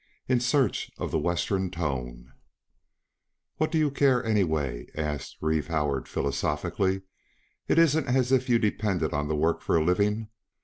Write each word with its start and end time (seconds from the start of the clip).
IN 0.27 0.39
SEARCH 0.39 0.89
OF 0.97 1.11
THE 1.11 1.19
WESTERN 1.19 1.69
TONE 1.69 2.33
"What 3.57 3.71
do 3.71 3.77
you 3.77 3.91
care, 3.91 4.25
anyway?" 4.25 4.87
asked 4.95 5.37
Reeve 5.41 5.67
Howard 5.67 6.07
philosophically. 6.07 7.03
"It 7.67 7.77
isn't 7.77 8.07
as 8.07 8.31
if 8.31 8.49
you 8.49 8.57
depended 8.57 9.13
on 9.13 9.27
the 9.27 9.35
work 9.35 9.61
for 9.61 9.77
a 9.77 9.83
living. 9.83 10.29